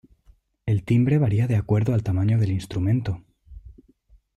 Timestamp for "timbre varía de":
0.83-1.57